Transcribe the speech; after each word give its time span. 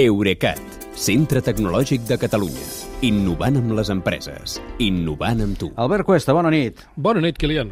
Eurecat, 0.00 0.56
centre 0.96 1.42
tecnològic 1.44 2.06
de 2.08 2.16
Catalunya. 2.16 2.62
Innovant 3.04 3.58
amb 3.60 3.74
les 3.76 3.90
empreses. 3.92 4.54
Innovant 4.80 5.42
amb 5.44 5.58
tu. 5.60 5.68
Albert 5.76 6.06
Cuesta, 6.08 6.32
bona 6.32 6.48
nit. 6.48 6.80
Bona 6.96 7.20
nit, 7.20 7.36
Kilian. 7.36 7.68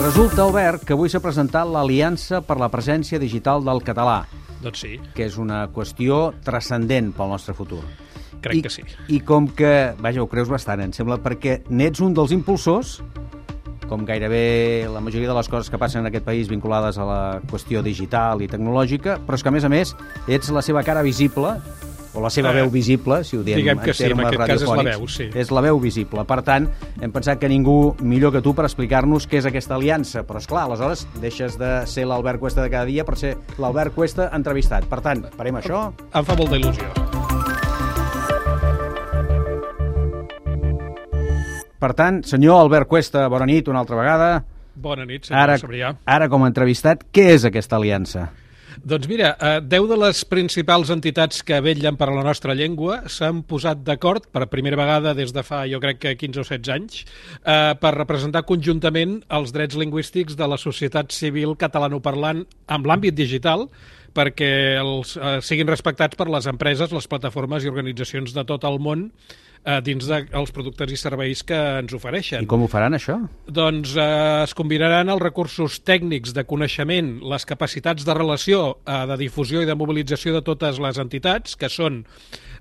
Resulta, 0.00 0.46
Albert, 0.46 0.86
que 0.88 0.96
avui 0.96 1.12
s'ha 1.12 1.20
presentat 1.20 1.68
l'Aliança 1.68 2.40
per 2.40 2.56
la 2.56 2.70
Presència 2.72 3.20
Digital 3.20 3.60
del 3.68 3.84
Català, 3.84 4.22
Doncs 4.64 4.86
sí, 4.86 4.94
que 5.12 5.28
és 5.28 5.36
una 5.36 5.66
qüestió 5.68 6.30
transcendent 6.48 7.12
pel 7.12 7.28
nostre 7.28 7.52
futur. 7.52 7.84
crec 8.40 8.56
I, 8.56 8.62
que 8.62 8.70
sí. 8.70 8.82
I 9.12 9.20
com 9.20 9.52
que, 9.52 9.92
vaja, 10.00 10.22
ho 10.22 10.32
creus 10.32 10.48
bastant, 10.48 10.80
em 10.80 10.96
sembla, 10.96 11.20
perquè 11.20 11.60
n'ets 11.68 12.00
un 12.00 12.14
dels 12.16 12.32
impulsors, 12.32 13.02
com 13.88 14.04
gairebé 14.06 14.86
la 14.92 15.00
majoria 15.00 15.28
de 15.28 15.36
les 15.38 15.48
coses 15.48 15.70
que 15.70 15.80
passen 15.80 16.04
en 16.04 16.12
aquest 16.12 16.26
país 16.26 16.48
vinculades 16.48 16.98
a 16.98 17.08
la 17.08 17.20
qüestió 17.50 17.82
digital 17.82 18.42
i 18.44 18.48
tecnològica, 18.48 19.18
però 19.26 19.38
és 19.38 19.42
que, 19.42 19.52
a 19.52 19.56
més 19.56 19.64
a 19.64 19.72
més, 19.72 19.94
ets 20.28 20.52
la 20.54 20.62
seva 20.62 20.84
cara 20.86 21.02
visible, 21.02 21.56
o 22.14 22.20
la 22.20 22.30
seva 22.30 22.50
Eh, 22.50 22.62
veu 22.62 22.70
visible, 22.70 23.22
si 23.24 23.36
ho 23.36 23.42
diem 23.44 23.60
diguem 23.60 23.78
en 23.78 23.84
que 23.84 23.94
sí, 23.94 24.04
en 24.04 24.16
termes 24.16 24.26
aquest 24.26 24.46
cas 24.48 24.62
és 24.62 24.68
la 24.68 24.82
veu, 24.82 25.08
sí. 25.08 25.28
És 25.34 25.50
la 25.50 25.60
veu 25.60 25.80
visible. 25.80 26.24
Per 26.24 26.40
tant, 26.42 26.68
hem 27.00 27.12
pensat 27.12 27.38
que 27.38 27.48
ningú 27.48 27.94
millor 28.00 28.32
que 28.32 28.42
tu 28.42 28.54
per 28.54 28.64
explicar-nos 28.64 29.28
què 29.28 29.38
és 29.42 29.46
aquesta 29.46 29.76
aliança. 29.76 30.24
Però, 30.26 30.38
és 30.40 30.48
clar, 30.48 30.64
aleshores 30.66 31.06
deixes 31.20 31.58
de 31.58 31.86
ser 31.86 32.06
l'Albert 32.06 32.40
Cuesta 32.40 32.62
de 32.64 32.70
cada 32.70 32.88
dia 32.88 33.04
per 33.04 33.16
ser 33.16 33.36
l'Albert 33.58 33.94
Cuesta 33.94 34.30
entrevistat. 34.32 34.88
Per 34.88 35.00
tant, 35.04 35.28
farem 35.36 35.60
això. 35.62 35.92
Em 36.12 36.24
fa 36.24 36.36
molta 36.36 36.56
il·lusió. 36.56 37.07
Per 41.78 41.92
tant, 41.94 42.24
senyor 42.26 42.58
Albert 42.64 42.88
Cuesta, 42.90 43.28
bona 43.30 43.46
nit 43.46 43.68
una 43.70 43.78
altra 43.84 43.96
vegada. 44.00 44.42
Bona 44.78 45.04
nit, 45.06 45.28
senyor 45.28 45.42
Ara, 45.44 45.56
Sabrià. 45.58 45.94
ara 46.06 46.28
com 46.28 46.42
a 46.42 46.50
entrevistat, 46.50 47.04
què 47.14 47.30
és 47.36 47.44
aquesta 47.46 47.76
aliança? 47.76 48.28
Doncs 48.84 49.08
mira, 49.10 49.36
eh, 49.40 49.60
10 49.60 49.88
de 49.90 49.96
les 49.98 50.24
principals 50.24 50.90
entitats 50.90 51.42
que 51.42 51.60
vetllen 51.60 51.96
per 51.98 52.08
la 52.12 52.22
nostra 52.22 52.54
llengua 52.54 53.08
s'han 53.10 53.42
posat 53.42 53.82
d'acord 53.82 54.28
per 54.30 54.46
primera 54.46 54.76
vegada 54.76 55.14
des 55.14 55.32
de 55.32 55.42
fa, 55.42 55.64
jo 55.66 55.80
crec 55.80 55.98
que 55.98 56.16
15 56.16 56.40
o 56.40 56.44
16 56.44 56.68
anys, 56.68 57.04
eh, 57.44 57.74
per 57.80 57.94
representar 57.96 58.44
conjuntament 58.44 59.24
els 59.30 59.52
drets 59.52 59.74
lingüístics 59.74 60.36
de 60.36 60.46
la 60.46 60.56
societat 60.56 61.10
civil 61.10 61.56
catalanoparlant 61.56 62.46
amb 62.68 62.86
l'àmbit 62.86 63.14
digital 63.14 63.68
perquè 64.18 64.52
els, 64.82 65.14
eh, 65.16 65.36
siguin 65.46 65.70
respectats 65.70 66.18
per 66.18 66.26
les 66.32 66.48
empreses, 66.50 66.90
les 66.92 67.06
plataformes 67.10 67.62
i 67.64 67.70
organitzacions 67.70 68.34
de 68.34 68.42
tot 68.48 68.64
el 68.66 68.80
món 68.82 69.12
eh, 69.64 69.78
dins 69.86 70.06
dels 70.10 70.52
productes 70.54 70.90
i 70.94 70.98
serveis 70.98 71.44
que 71.46 71.56
ens 71.84 71.94
ofereixen. 71.94 72.42
I 72.42 72.50
com 72.50 72.64
ho 72.66 72.68
faran, 72.70 72.96
això? 72.98 73.16
Doncs 73.46 73.94
eh, 73.94 74.08
es 74.42 74.54
combinaran 74.58 75.08
els 75.14 75.22
recursos 75.22 75.78
tècnics 75.86 76.34
de 76.34 76.44
coneixement, 76.48 77.14
les 77.30 77.46
capacitats 77.46 78.04
de 78.06 78.14
relació, 78.18 78.78
eh, 78.84 79.00
de 79.12 79.16
difusió 79.22 79.62
i 79.62 79.68
de 79.70 79.78
mobilització 79.78 80.34
de 80.36 80.42
totes 80.46 80.82
les 80.82 80.98
entitats, 80.98 81.54
que 81.58 81.70
són 81.70 82.02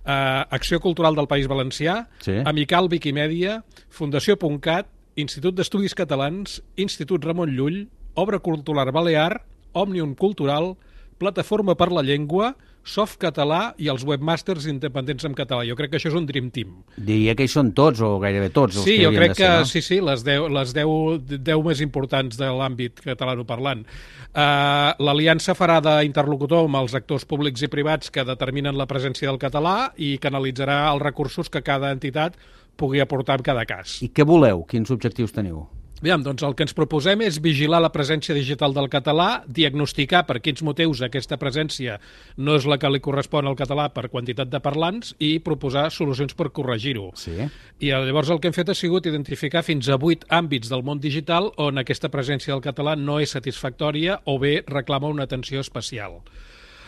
eh, 0.06 0.44
Acció 0.58 0.80
Cultural 0.84 1.18
del 1.18 1.28
País 1.28 1.50
Valencià, 1.50 2.04
Sí. 2.22 2.38
Amical 2.46 2.88
Wikimedia, 2.92 3.64
Fundació.cat, 3.90 4.88
Institut 5.18 5.56
d'Estudis 5.58 5.96
Catalans, 5.98 6.60
Institut 6.78 7.24
Ramon 7.26 7.50
Llull, 7.58 7.88
Obra 8.16 8.38
Cultural 8.40 8.92
Balear, 8.94 9.42
Òmnium 9.74 10.14
Cultural, 10.16 10.76
Plataforma 11.18 11.74
per 11.76 11.90
la 11.92 12.04
Llengua, 12.06 12.54
Soft 12.88 13.18
Català 13.20 13.74
i 13.84 13.90
els 13.92 14.06
webmasters 14.08 14.68
independents 14.72 15.26
en 15.28 15.34
català. 15.36 15.66
Jo 15.68 15.76
crec 15.76 15.92
que 15.92 16.00
això 16.00 16.08
és 16.12 16.16
un 16.16 16.28
dream 16.30 16.48
team. 16.56 16.76
Diria 16.96 17.34
que 17.36 17.44
hi 17.44 17.52
són 17.52 17.74
tots, 17.76 18.00
o 18.06 18.14
gairebé 18.22 18.48
tots, 18.56 18.78
els 18.78 18.86
Sí, 18.88 18.96
que 18.96 19.08
jo 19.08 19.12
crec 19.12 19.34
ser, 19.36 19.42
que 19.42 19.50
no? 19.60 19.66
sí, 19.68 19.82
sí, 19.84 19.98
les 20.00 20.24
10, 20.24 20.48
les 20.56 20.74
10, 20.78 21.42
10 21.50 21.64
més 21.68 21.82
importants 21.84 22.40
de 22.40 22.48
l'àmbit 22.48 23.02
catalanoparlant. 23.04 23.84
Uh, 24.32 24.94
L'Aliança 25.04 25.56
farà 25.58 25.82
d'interlocutor 25.84 26.68
amb 26.70 26.80
els 26.84 26.96
actors 26.96 27.26
públics 27.28 27.66
i 27.66 27.72
privats 27.72 28.14
que 28.14 28.24
determinen 28.28 28.78
la 28.80 28.88
presència 28.88 29.28
del 29.28 29.42
català 29.42 29.92
i 29.98 30.16
canalitzarà 30.24 30.86
els 30.94 31.04
recursos 31.04 31.50
que 31.52 31.66
cada 31.66 31.92
entitat 31.92 32.38
pugui 32.78 33.02
aportar 33.02 33.40
en 33.42 33.44
cada 33.50 33.66
cas. 33.66 33.98
I 34.06 34.14
què 34.14 34.24
voleu? 34.24 34.64
Quins 34.70 34.94
objectius 34.94 35.34
teniu? 35.36 35.66
Aviam, 35.98 36.22
doncs 36.22 36.44
el 36.46 36.54
que 36.54 36.62
ens 36.68 36.76
proposem 36.78 37.24
és 37.26 37.40
vigilar 37.42 37.80
la 37.82 37.90
presència 37.90 38.36
digital 38.38 38.76
del 38.76 38.86
català, 38.94 39.42
diagnosticar 39.50 40.22
per 40.28 40.38
quins 40.46 40.62
motius 40.62 41.02
aquesta 41.02 41.40
presència 41.42 41.96
no 42.38 42.54
és 42.60 42.68
la 42.70 42.78
que 42.78 42.92
li 42.94 43.02
correspon 43.02 43.50
al 43.50 43.58
català 43.58 43.88
per 43.96 44.06
quantitat 44.14 44.52
de 44.52 44.62
parlants 44.62 45.16
i 45.18 45.32
proposar 45.42 45.88
solucions 45.96 46.38
per 46.38 46.52
corregir-ho. 46.54 47.10
Sí. 47.18 47.34
I 47.82 47.90
eh, 47.90 48.04
llavors 48.06 48.30
el 48.30 48.44
que 48.44 48.52
hem 48.52 48.58
fet 48.58 48.70
ha 48.70 48.78
sigut 48.78 49.10
identificar 49.10 49.66
fins 49.66 49.90
a 49.90 49.98
vuit 49.98 50.28
àmbits 50.30 50.70
del 50.70 50.86
món 50.86 51.02
digital 51.02 51.50
on 51.58 51.82
aquesta 51.82 52.14
presència 52.14 52.54
del 52.54 52.62
català 52.62 52.94
no 52.94 53.18
és 53.24 53.34
satisfactòria 53.34 54.20
o 54.30 54.38
bé 54.38 54.60
reclama 54.70 55.10
una 55.10 55.26
atenció 55.26 55.66
especial. 55.66 56.22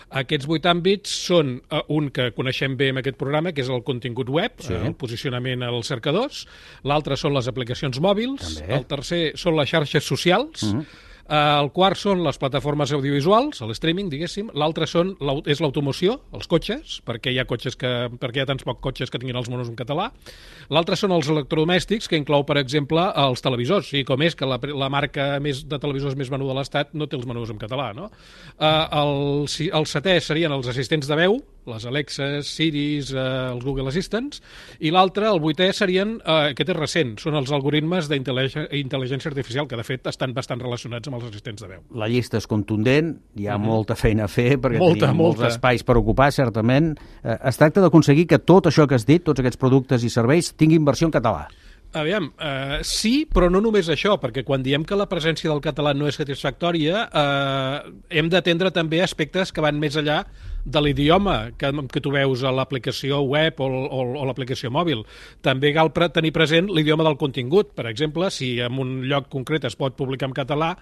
Aquests 0.09 0.47
vuit 0.49 0.65
àmbits 0.65 1.11
són 1.27 1.61
eh, 1.69 1.81
un 1.93 2.09
que 2.09 2.31
coneixem 2.33 2.75
bé 2.77 2.87
en 2.89 2.97
aquest 2.97 3.17
programa, 3.19 3.51
que 3.53 3.61
és 3.61 3.69
el 3.69 3.83
contingut 3.85 4.29
web, 4.29 4.51
Sí. 4.65 4.73
eh, 4.73 4.87
el 4.87 4.95
posicionament 4.95 5.61
als 5.63 5.87
cercadors. 5.87 6.47
L'altre 6.83 7.15
són 7.15 7.33
les 7.33 7.47
aplicacions 7.47 7.99
mòbils. 8.01 8.41
També. 8.59 8.73
El 8.79 8.85
tercer 8.89 9.21
són 9.37 9.55
les 9.55 9.69
xarxes 9.69 10.03
socials. 10.03 10.63
Mhm. 10.63 10.81
Eh, 10.81 10.85
el 11.29 11.69
quart 11.75 11.99
són 11.99 12.23
les 12.25 12.39
plataformes 12.41 12.89
audiovisuals, 12.95 13.61
el 13.61 13.73
streaming, 13.75 14.09
diguéssim. 14.09 14.49
L'altre 14.57 14.87
són 14.89 15.11
és 15.45 15.61
l'automoció, 15.61 16.15
els 16.33 16.49
cotxes, 16.49 16.99
perquè 17.05 17.33
hi 17.33 17.37
ha 17.37 17.45
cotxes 17.49 17.77
que 17.77 17.91
perquè 18.17 18.41
hi 18.41 18.43
ha 18.43 18.47
tants 18.49 18.65
pocs 18.65 18.81
cotxes 18.81 19.13
que 19.13 19.21
tinguin 19.21 19.37
els 19.37 19.49
monos 19.51 19.69
en 19.69 19.77
català. 19.77 20.09
L'altre 20.73 20.97
són 20.97 21.13
els 21.13 21.29
electrodomèstics, 21.29 22.09
que 22.09 22.17
inclou, 22.17 22.45
per 22.49 22.57
exemple, 22.61 23.03
els 23.25 23.45
televisors. 23.45 23.93
I 23.93 24.03
com 24.07 24.25
és 24.25 24.37
que 24.37 24.49
la, 24.49 24.57
la 24.57 24.89
marca 24.89 25.31
més 25.43 25.61
de 25.69 25.79
televisors 25.81 26.17
més 26.17 26.33
venuda 26.33 26.55
a 26.55 26.59
l'Estat 26.59 26.97
no 26.97 27.05
té 27.05 27.19
els 27.19 27.29
menús 27.29 27.53
en 27.53 27.61
català, 27.61 27.91
no? 27.93 28.09
Eh, 28.57 28.73
el, 29.03 29.45
el 29.45 29.89
setè 29.89 30.17
serien 30.23 30.53
els 30.55 30.69
assistents 30.73 31.09
de 31.09 31.19
veu, 31.19 31.39
les 31.65 31.85
Alexes, 31.85 32.47
Siris, 32.47 33.11
eh, 33.13 33.23
els 33.53 33.63
Google 33.63 33.89
Assistants, 33.89 34.41
i 34.79 34.91
l'altre, 34.91 35.27
el 35.27 35.41
vuitè, 35.43 35.71
serien, 35.73 36.17
eh, 36.23 36.51
aquest 36.53 36.69
és 36.69 36.77
recent, 36.77 37.15
són 37.19 37.35
els 37.35 37.51
algoritmes 37.51 38.09
d'intel·ligència 38.09 39.31
artificial, 39.31 39.67
que 39.67 39.79
de 39.79 39.83
fet 39.83 40.07
estan 40.07 40.33
bastant 40.33 40.61
relacionats 40.61 41.07
amb 41.07 41.19
els 41.19 41.29
assistents 41.29 41.61
de 41.61 41.67
veu. 41.67 41.83
La 41.93 42.07
llista 42.07 42.37
és 42.37 42.47
contundent, 42.47 43.15
hi 43.35 43.47
ha 43.47 43.57
molta 43.57 43.95
feina 43.95 44.25
a 44.25 44.31
fer, 44.31 44.57
perquè. 44.59 44.79
Molta, 44.79 45.07
tenim 45.07 45.23
molts 45.23 45.39
molta. 45.39 45.53
espais 45.53 45.83
per 45.83 45.97
ocupar, 45.97 46.31
certament. 46.31 46.95
Eh, 47.23 47.37
es 47.49 47.57
tracta 47.57 47.81
d'aconseguir 47.81 48.27
que 48.27 48.39
tot 48.39 48.65
això 48.71 48.87
que 48.87 48.95
has 48.95 49.05
dit, 49.05 49.23
tots 49.23 49.39
aquests 49.39 49.57
productes 49.57 50.03
i 50.03 50.09
serveis, 50.09 50.53
tinguin 50.55 50.85
versió 50.85 51.07
en 51.07 51.11
català. 51.11 51.47
Aviam, 51.91 52.27
eh, 52.37 52.79
sí, 52.85 53.25
però 53.25 53.47
no 53.49 53.57
només 53.65 53.87
això, 53.89 54.13
perquè 54.21 54.43
quan 54.45 54.61
diem 54.61 54.83
que 54.85 54.97
la 54.97 55.07
presència 55.09 55.49
del 55.49 55.61
català 55.63 55.95
no 55.97 56.05
és 56.05 56.19
satisfactòria, 56.19 57.07
eh, 57.09 57.93
hem 58.19 58.29
d'atendre 58.29 58.69
també 58.69 59.01
aspectes 59.01 59.49
que 59.51 59.63
van 59.65 59.79
més 59.81 59.97
enllà 59.97 60.19
de 60.65 60.83
l'idioma 60.85 61.49
que, 61.57 61.71
que 61.89 62.01
tu 62.03 62.11
veus 62.13 62.43
a 62.43 62.51
l'aplicació 62.53 63.23
web 63.25 63.57
o, 63.57 63.65
o, 63.65 64.03
o 64.21 64.27
l'aplicació 64.29 64.69
mòbil. 64.69 65.01
També 65.41 65.73
cal 65.73 65.89
tenir 66.13 66.29
present 66.35 66.69
l'idioma 66.69 67.07
del 67.07 67.17
contingut. 67.17 67.73
Per 67.73 67.87
exemple, 67.89 68.29
si 68.29 68.59
en 68.61 68.77
un 68.77 68.99
lloc 69.09 69.31
concret 69.33 69.65
es 69.65 69.79
pot 69.79 69.97
publicar 69.97 70.29
en 70.29 70.37
català 70.37 70.75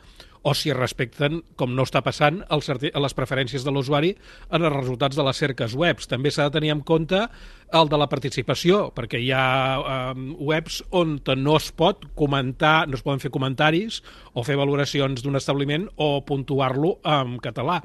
o 0.47 0.53
si 0.55 0.71
es 0.71 0.77
respecten, 0.77 1.41
com 1.59 1.73
no 1.75 1.83
està 1.83 1.99
passant, 2.05 2.39
arti- 2.71 2.93
les 2.95 3.15
preferències 3.17 3.65
de 3.67 3.71
l'usuari 3.75 4.13
en 4.47 4.63
els 4.63 4.75
resultats 4.77 5.17
de 5.19 5.25
les 5.27 5.41
cerques 5.43 5.73
webs. 5.75 6.07
També 6.07 6.31
s'ha 6.31 6.45
de 6.47 6.55
tenir 6.55 6.71
en 6.71 6.83
compte 6.87 7.25
el 7.75 7.89
de 7.91 7.97
la 7.99 8.07
participació, 8.07 8.85
perquè 8.95 9.19
hi 9.19 9.33
ha 9.35 9.47
eh, 9.77 10.13
webs 10.39 10.79
on 10.95 11.17
no 11.35 11.57
es 11.59 11.67
pot 11.75 12.05
comentar, 12.15 12.85
no 12.87 12.95
es 12.95 13.03
poden 13.03 13.19
fer 13.19 13.31
comentaris 13.33 13.99
o 14.33 14.45
fer 14.47 14.55
valoracions 14.55 15.19
d'un 15.25 15.35
establiment 15.35 15.89
o 15.97 16.21
puntuar-lo 16.23 16.99
en 17.03 17.35
català 17.43 17.81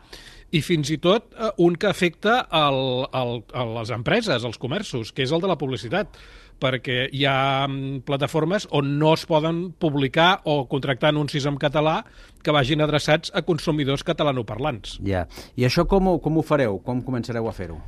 i 0.53 0.61
fins 0.63 0.91
i 0.93 0.99
tot 1.03 1.33
eh, 1.35 1.51
un 1.65 1.75
que 1.81 1.89
afecta 1.91 2.45
el, 2.53 2.79
el, 3.11 3.35
a 3.57 3.67
les 3.81 3.91
empreses, 3.91 4.45
els 4.45 4.61
comerços, 4.61 5.11
que 5.11 5.25
és 5.27 5.33
el 5.33 5.43
de 5.43 5.51
la 5.51 5.59
publicitat 5.59 6.15
perquè 6.63 7.07
hi 7.11 7.25
ha 7.27 7.67
mm, 7.67 8.05
plataformes 8.09 8.69
on 8.71 8.95
no 9.01 9.15
es 9.17 9.27
poden 9.27 9.65
publicar 9.83 10.41
o 10.45 10.63
contractar 10.71 11.11
anuncis 11.13 11.49
en 11.51 11.59
català 11.63 12.03
que 12.43 12.55
vagin 12.55 12.83
adreçats 12.85 13.35
a 13.35 13.43
consumidors 13.47 14.07
catalanoparlants. 14.07 14.99
Ja. 15.07 15.27
I 15.59 15.67
això 15.69 15.87
com 15.91 16.11
ho, 16.11 16.21
com 16.23 16.39
ho 16.39 16.47
fareu? 16.47 16.79
Com 16.87 17.03
començareu 17.07 17.49
a 17.51 17.57
fer-ho? 17.57 17.81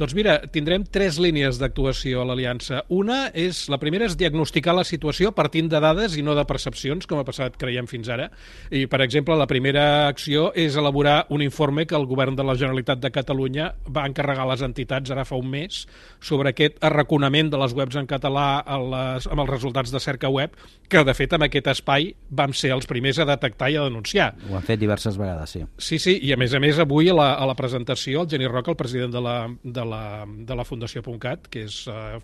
Doncs 0.00 0.14
mira, 0.16 0.38
tindrem 0.48 0.86
tres 0.88 1.18
línies 1.20 1.58
d'actuació 1.60 2.22
a 2.22 2.24
l'Aliança. 2.30 2.78
Una 2.88 3.26
és, 3.36 3.66
la 3.68 3.76
primera 3.76 4.06
és 4.08 4.14
diagnosticar 4.16 4.72
la 4.72 4.84
situació 4.88 5.28
partint 5.36 5.66
de 5.68 5.76
dades 5.76 6.14
i 6.16 6.22
no 6.24 6.32
de 6.32 6.44
percepcions, 6.48 7.04
com 7.04 7.18
ha 7.20 7.24
passat, 7.28 7.58
creiem, 7.60 7.84
fins 7.84 8.08
ara. 8.08 8.30
I, 8.72 8.86
per 8.88 9.02
exemple, 9.04 9.36
la 9.36 9.44
primera 9.50 10.06
acció 10.08 10.46
és 10.56 10.78
elaborar 10.80 11.26
un 11.28 11.44
informe 11.44 11.84
que 11.84 11.98
el 11.98 12.06
govern 12.08 12.32
de 12.38 12.46
la 12.48 12.54
Generalitat 12.56 13.02
de 13.02 13.10
Catalunya 13.12 13.66
va 13.92 14.06
encarregar 14.08 14.46
a 14.46 14.50
les 14.54 14.62
entitats 14.64 15.12
ara 15.12 15.26
fa 15.28 15.36
un 15.36 15.50
mes 15.52 15.82
sobre 16.24 16.54
aquest 16.54 16.80
arraconament 16.80 17.52
de 17.52 17.60
les 17.60 17.76
webs 17.76 18.00
en 18.00 18.08
català 18.08 18.46
a 18.64 18.80
les, 18.80 19.28
amb 19.28 19.44
els 19.44 19.52
resultats 19.52 19.92
de 19.92 20.00
cerca 20.00 20.32
web, 20.32 20.56
que, 20.88 21.04
de 21.04 21.16
fet, 21.18 21.36
amb 21.36 21.44
aquest 21.50 21.68
espai 21.74 22.08
vam 22.32 22.56
ser 22.56 22.72
els 22.72 22.88
primers 22.88 23.20
a 23.20 23.28
detectar 23.28 23.68
i 23.68 23.76
a 23.76 23.84
denunciar. 23.90 24.30
Ho 24.48 24.56
han 24.56 24.64
fet 24.64 24.80
diverses 24.80 25.20
vegades, 25.20 25.52
sí. 25.58 25.66
Sí, 25.76 26.00
sí, 26.00 26.16
i 26.24 26.32
a 26.32 26.40
més 26.40 26.56
a 26.56 26.64
més 26.64 26.80
avui 26.80 27.12
a 27.12 27.20
la, 27.20 27.34
a 27.36 27.52
la 27.52 27.58
presentació 27.60 28.24
el 28.24 28.32
Geni 28.32 28.48
Roca, 28.48 28.72
el 28.72 28.80
president 28.80 29.12
de 29.12 29.24
la, 29.28 29.38
de 29.60 29.89
la, 29.90 30.24
de 30.26 30.56
la 30.56 30.64
Fundació.cat, 30.66 31.48
que 31.52 31.64
és, 31.66 31.82
eh, 31.90 32.18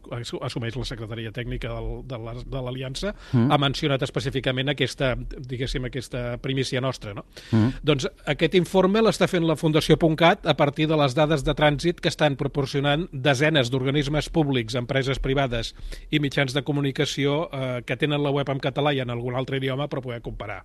assumeix 0.47 0.77
la 0.79 0.87
secretaria 0.89 1.33
tècnica 1.35 1.73
del, 1.75 2.43
de 2.47 2.63
l'Aliança, 2.63 3.13
mm. 3.33 3.51
ha 3.53 3.59
mencionat 3.61 4.05
específicament 4.07 4.73
aquesta, 4.73 5.15
diguéssim, 5.17 5.89
aquesta 5.89 6.25
primícia 6.43 6.83
nostra. 6.85 7.15
No? 7.17 7.27
Mm. 7.51 7.83
Doncs 7.87 8.09
aquest 8.37 8.57
informe 8.59 9.03
l'està 9.05 9.29
fent 9.31 9.47
la 9.47 9.59
Fundació.cat 9.59 10.47
a 10.47 10.57
partir 10.59 10.89
de 10.91 10.99
les 10.99 11.17
dades 11.17 11.45
de 11.47 11.57
trànsit 11.57 12.03
que 12.03 12.13
estan 12.13 12.39
proporcionant 12.41 13.09
desenes 13.13 13.73
d'organismes 13.73 14.31
públics, 14.33 14.77
empreses 14.79 15.21
privades 15.23 15.75
i 16.11 16.21
mitjans 16.23 16.55
de 16.57 16.65
comunicació 16.67 17.47
eh, 17.51 17.81
que 17.87 17.99
tenen 18.01 18.23
la 18.23 18.35
web 18.35 18.51
en 18.53 18.63
català 18.63 18.95
i 18.95 19.03
en 19.05 19.13
algun 19.13 19.37
altre 19.37 19.61
idioma 19.61 19.91
per 19.91 20.05
poder 20.05 20.23
comparar. 20.25 20.63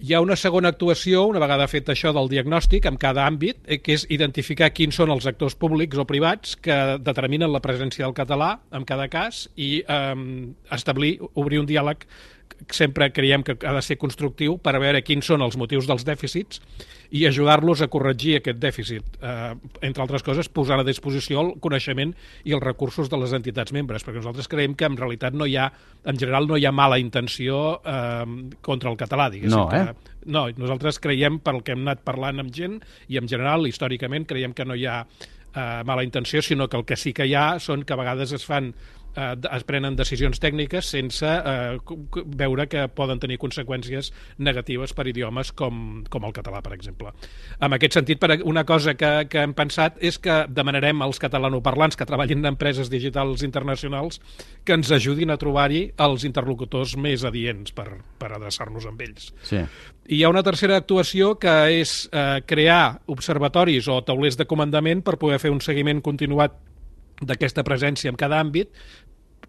Hi 0.00 0.14
ha 0.16 0.20
una 0.24 0.36
segona 0.40 0.70
actuació, 0.72 1.26
una 1.28 1.42
vegada 1.42 1.66
fet 1.68 1.90
això 1.92 2.14
del 2.16 2.30
diagnòstic, 2.32 2.86
en 2.88 2.96
cada 2.96 3.26
àmbit, 3.28 3.58
eh, 3.66 3.76
que 3.84 3.98
és 3.98 4.06
identificar 4.08 4.70
quins 4.72 4.96
són 4.96 5.12
els 5.12 5.26
actors 5.28 5.58
públics 5.60 6.00
o 6.00 6.06
privats 6.08 6.54
que 6.56 6.76
determinen 7.04 7.52
la 7.52 7.60
presència 7.60 8.06
del 8.06 8.16
català 8.16 8.54
en 8.72 8.86
cada 8.88 9.10
cas 9.12 9.42
i 9.60 9.82
eh, 9.84 10.14
establir, 10.72 11.18
obrir 11.34 11.60
un 11.60 11.68
diàleg 11.68 12.06
sempre 12.68 13.10
creiem 13.12 13.42
que 13.46 13.56
ha 13.66 13.74
de 13.76 13.82
ser 13.82 13.96
constructiu 14.00 14.58
per 14.62 14.76
veure 14.82 15.02
quins 15.06 15.26
són 15.26 15.42
els 15.44 15.56
motius 15.60 15.88
dels 15.88 16.04
dèficits 16.06 16.60
i 17.10 17.24
ajudar-los 17.26 17.82
a 17.82 17.88
corregir 17.90 18.36
aquest 18.38 18.60
dèficit. 18.62 19.16
Eh, 19.22 19.54
entre 19.86 20.04
altres 20.04 20.22
coses, 20.26 20.48
posar 20.48 20.78
a 20.80 20.86
disposició 20.86 21.40
el 21.42 21.50
coneixement 21.62 22.14
i 22.44 22.54
els 22.54 22.62
recursos 22.62 23.10
de 23.10 23.18
les 23.18 23.34
entitats 23.36 23.74
membres, 23.74 24.04
perquè 24.06 24.20
nosaltres 24.20 24.50
creiem 24.50 24.76
que 24.78 24.86
en 24.86 24.98
realitat 25.00 25.34
no 25.34 25.48
hi 25.48 25.56
ha, 25.58 25.70
en 26.04 26.20
general 26.20 26.46
no 26.46 26.58
hi 26.58 26.68
ha 26.68 26.72
mala 26.72 27.00
intenció 27.02 27.80
eh, 27.80 28.54
contra 28.62 28.92
el 28.92 29.00
català, 29.00 29.30
diguéssim. 29.32 29.56
No, 29.56 29.66
eh? 29.74 29.90
Que, 29.90 30.14
no, 30.30 30.46
nosaltres 30.60 31.00
creiem, 31.02 31.40
pel 31.42 31.64
que 31.66 31.74
hem 31.74 31.82
anat 31.86 32.04
parlant 32.06 32.44
amb 32.44 32.54
gent, 32.54 32.78
i 33.08 33.18
en 33.18 33.28
general, 33.30 33.66
històricament, 33.66 34.28
creiem 34.30 34.54
que 34.54 34.68
no 34.68 34.78
hi 34.78 34.86
ha 34.86 35.02
eh, 35.54 35.82
mala 35.84 36.04
intenció, 36.04 36.42
sinó 36.42 36.68
que 36.68 36.76
el 36.76 36.84
que 36.84 36.96
sí 36.96 37.12
que 37.12 37.26
hi 37.26 37.34
ha 37.34 37.58
són 37.58 37.84
que 37.84 37.94
a 37.94 38.00
vegades 38.00 38.32
es 38.36 38.46
fan 38.46 38.72
eh, 39.16 39.34
es 39.56 39.66
prenen 39.68 39.96
decisions 39.98 40.40
tècniques 40.42 40.92
sense 40.94 41.26
eh, 41.26 41.78
veure 42.40 42.66
que 42.70 42.86
poden 42.94 43.20
tenir 43.22 43.40
conseqüències 43.42 44.12
negatives 44.38 44.94
per 44.96 45.08
idiomes 45.10 45.52
com, 45.56 46.02
com 46.10 46.28
el 46.28 46.34
català, 46.36 46.62
per 46.62 46.74
exemple. 46.76 47.12
En 47.60 47.76
aquest 47.76 47.98
sentit, 47.98 48.20
per 48.22 48.40
una 48.46 48.64
cosa 48.68 48.94
que, 48.94 49.12
que 49.30 49.42
hem 49.42 49.54
pensat 49.58 49.98
és 50.00 50.18
que 50.22 50.44
demanarem 50.48 51.02
als 51.02 51.20
catalanoparlants 51.22 51.98
que 51.98 52.08
treballin 52.08 52.44
en 52.44 52.52
empreses 52.54 52.90
digitals 52.92 53.44
internacionals 53.46 54.20
que 54.64 54.76
ens 54.78 54.90
ajudin 54.94 55.34
a 55.34 55.38
trobar-hi 55.40 55.88
els 56.00 56.24
interlocutors 56.28 56.96
més 56.96 57.24
adients 57.26 57.74
per, 57.74 57.88
per 58.20 58.34
adreçar-nos 58.36 58.86
amb 58.86 59.02
ells. 59.06 59.32
Sí. 59.46 59.64
I 60.10 60.20
hi 60.20 60.24
ha 60.24 60.30
una 60.32 60.42
tercera 60.44 60.76
actuació 60.76 61.36
que 61.40 61.52
és 61.80 61.92
eh, 62.12 62.40
crear 62.44 63.00
observatoris 63.08 63.86
o 63.88 64.00
taulers 64.04 64.36
de 64.36 64.44
comandament 64.50 65.00
per 65.06 65.16
poder 65.22 65.38
fer 65.40 65.52
un 65.54 65.62
seguiment 65.64 66.02
continuat 66.04 66.58
d'aquesta 67.20 67.64
presència 67.66 68.12
en 68.12 68.18
cada 68.20 68.40
àmbit 68.40 68.72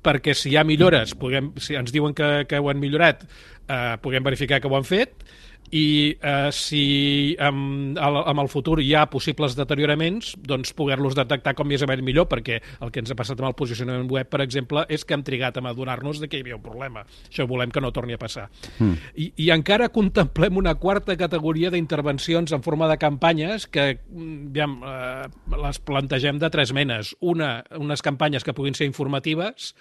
perquè 0.02 0.34
si 0.34 0.50
hi 0.52 0.58
ha 0.58 0.66
millores, 0.66 1.14
puguem, 1.18 1.52
si 1.62 1.78
ens 1.78 1.94
diuen 1.94 2.16
que, 2.18 2.30
que 2.50 2.58
ho 2.58 2.72
han 2.72 2.80
millorat, 2.82 3.22
eh, 3.68 3.98
puguem 4.02 4.26
verificar 4.26 4.62
que 4.62 4.70
ho 4.72 4.76
han 4.78 4.88
fet 4.88 5.26
i 5.72 6.18
eh, 6.20 6.50
si 6.52 7.36
amb, 7.40 7.98
amb 7.98 8.44
el 8.44 8.50
futur 8.52 8.80
hi 8.84 8.92
ha 8.96 9.06
possibles 9.12 9.56
deterioraments, 9.56 10.34
doncs 10.44 10.74
poder-los 10.76 11.16
detectar 11.16 11.54
com 11.56 11.70
més 11.72 11.84
aviat 11.84 12.04
millor, 12.04 12.28
perquè 12.32 12.60
el 12.84 12.92
que 12.92 13.02
ens 13.04 13.14
ha 13.14 13.18
passat 13.18 13.40
amb 13.40 13.52
el 13.52 13.58
posicionament 13.58 14.10
web, 14.12 14.28
per 14.32 14.42
exemple, 14.44 14.84
és 14.92 15.06
que 15.08 15.16
hem 15.16 15.24
trigat 15.28 15.58
a 15.58 15.64
adonar-nos 15.72 16.20
de 16.20 16.28
que 16.28 16.40
hi 16.40 16.44
havia 16.44 16.58
un 16.58 16.66
problema. 16.66 17.06
Això 17.30 17.48
volem 17.48 17.72
que 17.72 17.84
no 17.84 17.94
torni 17.96 18.18
a 18.18 18.22
passar. 18.22 18.50
Mm. 18.80 19.00
I, 19.16 19.30
I 19.46 19.50
encara 19.56 19.92
contemplem 19.96 20.60
una 20.60 20.76
quarta 20.76 21.16
categoria 21.18 21.72
d'intervencions 21.72 22.52
en 22.52 22.66
forma 22.66 22.90
de 22.92 23.00
campanyes 23.00 23.68
que 23.72 23.88
ja, 24.56 24.68
eh, 24.68 25.56
les 25.64 25.84
plantegem 25.88 26.42
de 26.42 26.52
tres 26.52 26.76
menes. 26.76 27.16
Una, 27.22 27.62
unes 27.80 28.04
campanyes 28.04 28.44
que 28.44 28.56
puguin 28.58 28.76
ser 28.76 28.90
informatives, 28.92 29.72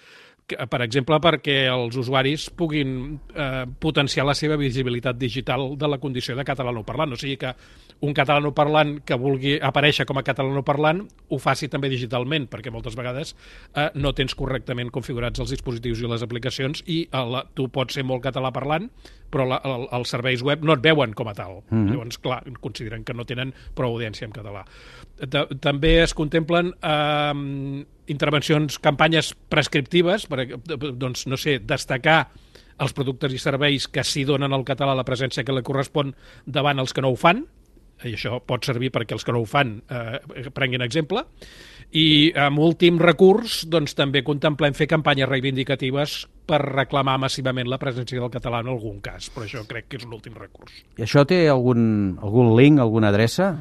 per 0.69 0.81
exemple, 0.85 1.17
perquè 1.23 1.65
els 1.71 1.97
usuaris 1.99 2.49
puguin 2.57 3.19
eh, 3.35 3.65
potenciar 3.79 4.25
la 4.27 4.35
seva 4.37 4.57
visibilitat 4.59 5.17
digital 5.19 5.77
de 5.77 5.89
la 5.89 5.99
condició 6.01 6.35
de 6.37 6.45
catalanoparlant. 6.47 7.15
O 7.15 7.19
sigui 7.19 7.37
que 7.41 7.53
un 8.01 8.15
catalanoparlant 8.17 8.95
que 9.05 9.17
vulgui 9.19 9.57
aparèixer 9.61 10.07
com 10.09 10.17
a 10.17 10.25
catalanoparlant 10.25 11.03
ho 11.29 11.39
faci 11.41 11.69
també 11.71 11.89
digitalment, 11.91 12.47
perquè 12.51 12.73
moltes 12.73 12.97
vegades 12.97 13.35
eh, 13.75 13.89
no 13.95 14.13
tens 14.17 14.35
correctament 14.37 14.91
configurats 14.93 15.43
els 15.43 15.53
dispositius 15.53 16.01
i 16.01 16.09
les 16.09 16.25
aplicacions 16.25 16.83
i 16.87 17.03
el, 17.17 17.41
tu 17.57 17.69
pots 17.73 17.99
ser 17.99 18.05
molt 18.07 18.23
català 18.25 18.51
parlant, 18.53 18.89
però 19.31 19.45
la, 19.47 19.61
el, 19.67 19.87
els 19.99 20.11
serveis 20.11 20.43
web 20.43 20.65
no 20.65 20.75
et 20.75 20.83
veuen 20.83 21.13
com 21.17 21.29
a 21.29 21.35
tal. 21.37 21.61
Mm 21.69 21.77
-hmm. 21.77 21.91
Llavors, 21.91 22.17
clar, 22.17 22.43
consideren 22.59 23.03
que 23.03 23.13
no 23.13 23.25
tenen 23.25 23.53
prou 23.73 23.95
audiència 23.95 24.25
en 24.25 24.33
català. 24.33 24.65
De, 25.21 25.45
també 25.59 26.01
es 26.01 26.13
contemplen 26.13 26.73
eh, 26.81 27.85
intervencions, 28.11 28.77
campanyes 28.83 29.33
prescriptives, 29.51 30.27
per, 30.29 30.45
doncs, 30.91 31.25
no 31.31 31.39
sé, 31.39 31.59
destacar 31.63 32.25
els 32.81 32.93
productes 32.97 33.33
i 33.33 33.41
serveis 33.41 33.87
que 33.91 34.03
s'hi 34.05 34.25
donen 34.27 34.53
al 34.53 34.65
català 34.67 34.95
la 34.97 35.07
presència 35.07 35.45
que 35.45 35.55
li 35.55 35.65
correspon 35.65 36.15
davant 36.45 36.81
els 36.81 36.93
que 36.93 37.03
no 37.03 37.13
ho 37.13 37.19
fan, 37.19 37.43
i 38.01 38.15
això 38.15 38.39
pot 38.45 38.65
servir 38.65 38.89
perquè 38.93 39.13
els 39.13 39.25
que 39.25 39.33
no 39.33 39.43
ho 39.43 39.47
fan 39.49 39.75
eh, 39.85 40.47
prenguin 40.55 40.81
exemple, 40.81 41.23
i 41.97 42.31
amb 42.39 42.61
últim 42.63 42.97
recurs 43.01 43.61
doncs, 43.69 43.93
també 43.97 44.23
contemplem 44.25 44.73
fer 44.77 44.87
campanyes 44.89 45.29
reivindicatives 45.29 46.15
per 46.47 46.61
reclamar 46.63 47.17
massivament 47.21 47.69
la 47.69 47.79
presència 47.81 48.19
del 48.19 48.31
català 48.33 48.63
en 48.63 48.71
algun 48.73 49.01
cas, 49.03 49.29
però 49.33 49.45
això 49.45 49.63
crec 49.67 49.91
que 49.91 50.01
és 50.01 50.07
l'últim 50.07 50.37
recurs. 50.39 50.81
I 50.97 51.05
això 51.05 51.25
té 51.27 51.43
algun, 51.51 52.17
algun 52.23 52.55
link, 52.57 52.81
alguna 52.81 53.11
adreça? 53.11 53.53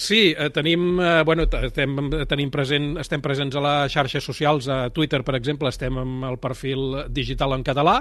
Sí, 0.00 0.34
eh, 0.34 0.48
tenim, 0.48 0.98
eh, 0.98 1.22
bueno, 1.26 1.42
estem, 1.42 1.92
tenim 2.24 2.48
present, 2.48 2.94
estem 3.02 3.20
presents 3.20 3.52
a 3.58 3.60
les 3.60 3.92
xarxes 3.92 4.24
socials, 4.24 4.64
a 4.72 4.88
Twitter, 4.96 5.20
per 5.20 5.34
exemple, 5.36 5.68
estem 5.68 5.98
amb 6.00 6.24
el 6.24 6.38
perfil 6.40 7.02
digital 7.12 7.52
en 7.52 7.60
català 7.66 7.98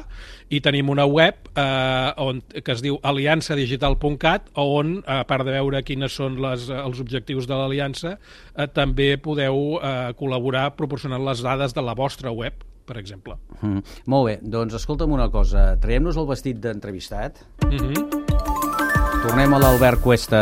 i 0.47 0.61
tenim 0.63 0.87
una 0.93 1.03
web 1.03 1.49
eh, 1.51 2.13
on, 2.23 2.39
que 2.55 2.71
es 2.71 2.79
diu 2.85 3.01
aliançadigital.cat 3.03 4.47
on, 4.63 5.01
a 5.11 5.25
part 5.27 5.43
de 5.43 5.57
veure 5.57 5.83
quines 5.83 6.15
són 6.15 6.39
les, 6.39 6.69
els 6.71 7.03
objectius 7.03 7.51
de 7.51 7.59
l'aliança, 7.59 8.15
eh, 8.15 8.69
també 8.71 9.17
podeu 9.19 9.75
eh, 9.75 9.93
col·laborar 10.15 10.69
proporcionant 10.79 11.27
les 11.27 11.43
dades 11.43 11.75
de 11.75 11.83
la 11.83 11.97
vostra 11.99 12.31
web 12.31 12.63
per 12.87 12.95
exemple. 12.97 13.35
Mm. 13.59 13.83
Molt 14.07 14.31
bé, 14.31 14.39
doncs 14.55 14.79
escolta'm 14.79 15.11
una 15.19 15.27
cosa, 15.29 15.73
traiem-nos 15.83 16.15
el 16.15 16.31
vestit 16.31 16.63
d'entrevistat. 16.63 17.43
Mm 17.67 17.77
-hmm 17.91 18.58
Tornem 19.29 19.51
a 19.53 19.59
l'Albert 19.61 19.99
Cuesta, 20.01 20.37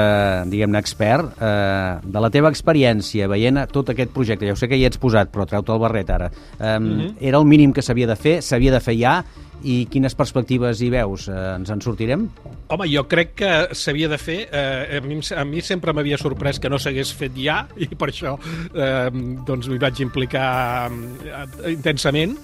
diguem-ne, 0.48 0.80
expert. 0.80 1.34
Eh, 1.44 1.96
de 2.08 2.22
la 2.24 2.30
teva 2.32 2.48
experiència 2.48 3.26
veient 3.28 3.60
tot 3.74 3.92
aquest 3.92 4.14
projecte, 4.16 4.48
ja 4.48 4.54
ho 4.56 4.60
sé 4.60 4.70
que 4.72 4.78
hi 4.80 4.86
ets 4.88 5.02
posat, 5.02 5.28
però 5.34 5.44
treu-te 5.44 5.74
el 5.76 5.82
barret 5.82 6.14
ara. 6.16 6.30
Eh, 6.32 6.80
mm 6.80 6.88
-hmm. 6.88 7.16
Era 7.20 7.38
el 7.38 7.44
mínim 7.44 7.74
que 7.74 7.82
s'havia 7.82 8.08
de 8.08 8.16
fer, 8.16 8.42
s'havia 8.42 8.72
de 8.72 8.80
fer 8.80 8.96
ja, 8.96 9.26
i 9.64 9.88
quines 9.92 10.16
perspectives 10.16 10.82
hi 10.82 10.90
veus? 10.90 11.28
Eh, 11.28 11.56
ens 11.58 11.70
en 11.70 11.82
sortirem? 11.82 12.30
Home, 12.70 12.88
jo 12.88 13.04
crec 13.08 13.34
que 13.36 13.68
s'havia 13.74 14.08
de 14.08 14.18
fer. 14.18 14.48
Eh, 14.52 14.98
a, 14.98 15.02
mi, 15.02 15.20
a 15.36 15.44
mi 15.44 15.62
sempre 15.62 15.92
m'havia 15.92 16.18
sorprès 16.18 16.58
que 16.58 16.70
no 16.70 16.80
s'hagués 16.80 17.14
fet 17.14 17.34
ja, 17.36 17.68
i 17.76 17.88
per 17.88 18.08
això 18.08 18.38
eh, 18.74 19.10
doncs 19.46 19.68
m'hi 19.68 19.78
vaig 19.78 20.00
implicar 20.00 20.90
eh, 20.90 21.72
intensament 21.74 22.38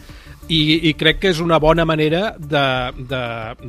i, 0.51 0.89
i 0.89 0.93
crec 0.99 1.21
que 1.23 1.29
és 1.31 1.39
una 1.43 1.59
bona 1.63 1.85
manera 1.87 2.33
d'esperar 2.35 2.93
de, 2.97 3.23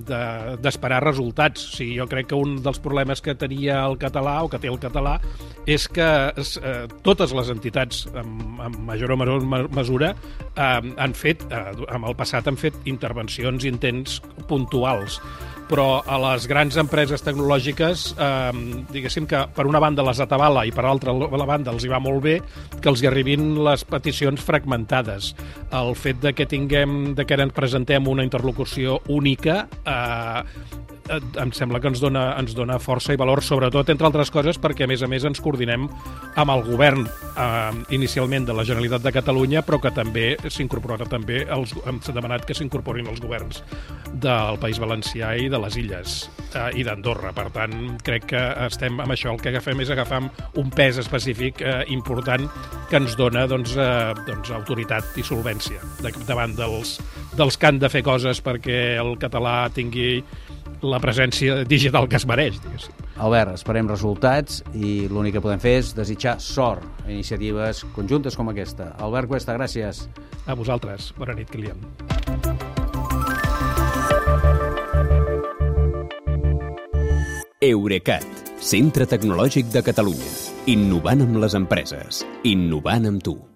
de, 0.09 0.23
de, 0.59 1.01
resultats. 1.05 1.69
O 1.69 1.77
sigui, 1.79 1.99
jo 2.01 2.07
crec 2.11 2.33
que 2.33 2.39
un 2.39 2.57
dels 2.65 2.81
problemes 2.83 3.23
que 3.23 3.35
tenia 3.39 3.85
el 3.85 3.99
català 4.01 4.41
o 4.45 4.51
que 4.51 4.59
té 4.63 4.69
el 4.73 4.81
català 4.83 5.19
és 5.71 5.87
que 5.89 6.09
eh, 6.35 6.87
totes 7.07 7.33
les 7.37 7.51
entitats, 7.55 8.07
en, 8.13 8.27
en 8.67 8.81
major 8.89 9.15
o 9.15 9.17
menor 9.21 9.47
mesura, 9.75 10.15
eh, 10.57 10.95
han 10.97 11.15
fet, 11.15 11.43
eh, 11.51 11.65
en 11.89 12.05
el 12.05 12.17
passat 12.17 12.49
han 12.49 12.61
fet 12.61 12.79
intervencions, 12.91 13.65
intents 13.65 14.21
puntuals 14.49 15.21
però 15.69 16.03
a 16.05 16.19
les 16.21 16.45
grans 16.45 16.77
empreses 16.77 17.23
tecnològiques, 17.25 18.05
eh, 18.21 18.53
diguéssim 18.93 19.27
que 19.27 19.41
per 19.57 19.65
una 19.67 19.81
banda 19.81 20.05
les 20.05 20.21
atabala 20.21 20.65
i 20.69 20.73
per 20.77 20.85
altra 20.85 21.15
la 21.15 21.49
banda 21.49 21.73
els 21.73 21.85
hi 21.85 21.89
va 21.89 22.03
molt 22.05 22.23
bé 22.23 22.35
que 22.81 22.91
els 22.93 23.03
hi 23.03 23.09
arribin 23.09 23.65
les 23.65 23.85
peticions 23.89 24.41
fragmentades. 24.45 25.33
El 25.73 25.95
fet 25.97 26.21
de 26.21 26.35
que 26.37 26.47
tinguem, 26.47 27.15
de 27.15 27.25
que 27.25 27.41
ens 27.41 27.57
presentem 27.57 28.09
una 28.09 28.25
interlocució 28.25 29.01
única 29.09 29.65
Eh, 29.85 30.43
em 31.09 31.53
sembla 31.53 31.81
que 31.81 31.91
ens 31.91 32.01
dona, 32.01 32.25
ens 32.41 32.55
dona 32.57 32.79
força 32.81 33.15
i 33.15 33.21
valor, 33.21 33.43
sobretot, 33.45 33.91
entre 33.93 34.09
altres 34.09 34.31
coses, 34.33 34.59
perquè, 34.61 34.87
a 34.87 34.91
més 34.91 35.03
a 35.05 35.09
més, 35.11 35.25
ens 35.29 35.41
coordinem 35.45 35.87
amb 36.41 36.53
el 36.55 36.65
govern 36.67 37.05
eh, 37.05 37.73
inicialment 37.97 38.47
de 38.49 38.57
la 38.57 38.65
Generalitat 38.65 39.05
de 39.05 39.13
Catalunya, 39.15 39.65
però 39.67 39.81
que 39.83 39.93
també 39.95 40.35
s'incorpora 40.49 41.09
també, 41.11 41.43
els, 41.45 41.75
hem 41.85 42.01
demanat 42.15 42.47
que 42.49 42.57
s'incorporin 42.57 43.11
els 43.11 43.21
governs 43.23 43.63
del 44.15 44.59
País 44.63 44.81
Valencià 44.81 45.35
i 45.37 45.51
de 45.53 45.61
les 45.61 45.77
Illes 45.81 46.17
eh, 46.55 46.71
i 46.81 46.87
d'Andorra. 46.87 47.35
Per 47.37 47.49
tant, 47.55 47.77
crec 48.05 48.31
que 48.33 48.45
estem 48.69 49.01
amb 49.03 49.15
això, 49.15 49.35
el 49.35 49.43
que 49.43 49.53
agafem 49.53 49.85
és 49.85 49.93
agafar 49.93 50.23
un 50.61 50.73
pes 50.75 51.01
específic 51.03 51.61
eh, 51.61 51.83
important 51.95 52.49
que 52.91 53.01
ens 53.01 53.19
dona 53.21 53.45
doncs, 53.51 53.77
eh, 53.77 54.15
doncs, 54.27 54.55
autoritat 54.55 55.19
i 55.21 55.27
solvència 55.27 55.83
davant 56.25 56.55
dels, 56.57 56.97
dels 57.37 57.59
que 57.59 57.69
han 57.69 57.81
de 57.83 57.91
fer 57.93 58.05
coses 58.07 58.41
perquè 58.45 58.97
el 59.03 59.17
català 59.21 59.65
tingui 59.75 60.23
la 60.85 61.01
presència 61.03 61.63
digital 61.69 62.09
que 62.11 62.19
es 62.21 62.27
mereix, 62.29 62.61
diguéssim. 62.63 62.95
Albert, 63.25 63.55
esperem 63.59 63.89
resultats 63.91 64.63
i 64.75 65.07
l'únic 65.11 65.39
que 65.39 65.45
podem 65.45 65.63
fer 65.63 65.79
és 65.81 65.95
desitjar 65.97 66.37
sort 66.43 67.05
a 67.05 67.11
iniciatives 67.11 67.85
conjuntes 67.97 68.37
com 68.37 68.51
aquesta. 68.53 68.93
Albert 68.99 69.31
Cuesta, 69.31 69.57
gràcies. 69.57 70.07
A 70.47 70.57
vosaltres. 70.59 71.13
Bona 71.19 71.37
nit, 71.39 71.51
Kilian. 71.51 71.81
Eurecat, 77.65 78.27
centre 78.61 79.07
tecnològic 79.09 79.73
de 79.73 79.81
Catalunya. 79.87 80.37
Innovant 80.69 81.25
amb 81.25 81.41
les 81.41 81.57
empreses. 81.57 82.25
Innovant 82.45 83.09
amb 83.09 83.25
tu. 83.25 83.39